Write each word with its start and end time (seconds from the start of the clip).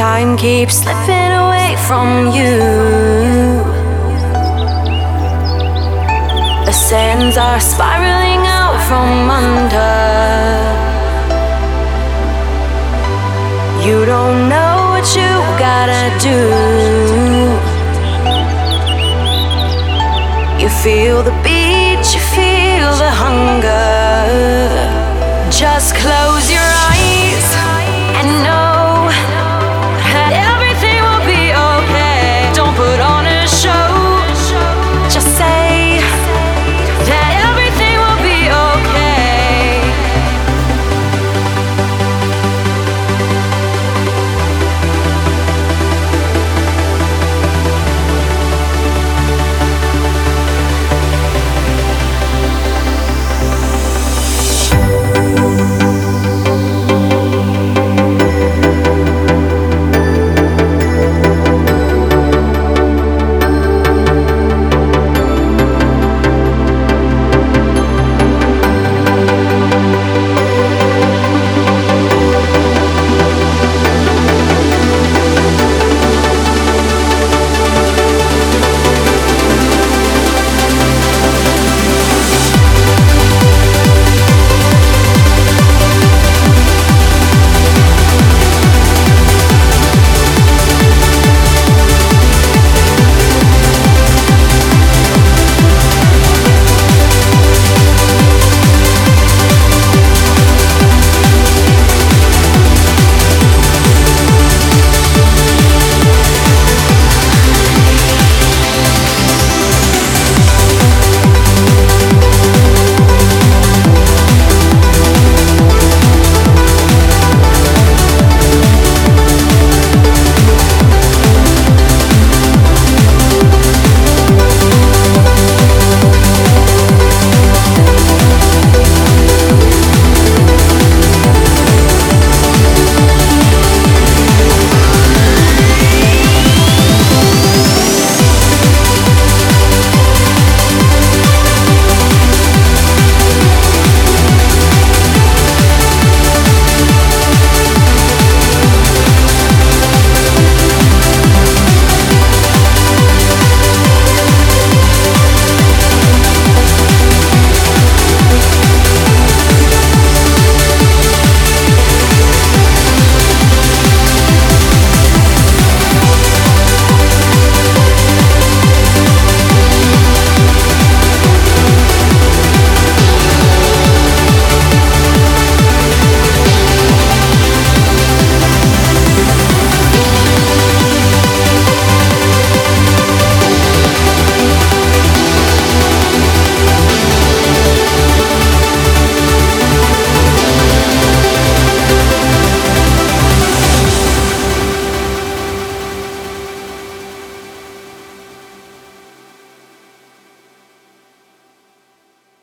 Time 0.00 0.34
keeps 0.38 0.76
slipping 0.76 1.32
away 1.44 1.76
from 1.86 2.32
you. 2.36 2.56
The 6.64 6.72
sands 6.72 7.36
are 7.36 7.60
spiraling 7.60 8.42
out 8.46 8.78
from 8.88 9.28
under. 9.28 9.96
You 13.86 14.06
don't 14.06 14.48
know 14.48 14.72
what 14.92 15.06
you 15.18 15.32
gotta 15.66 16.04
do. 16.28 16.40
You 20.62 20.70
feel 20.82 21.22
the 21.22 21.36
beat, 21.44 22.04
you 22.14 22.22
feel 22.36 22.90
the 23.04 23.12
hunger. 23.22 23.84
Just 25.50 25.94
close. 25.94 26.19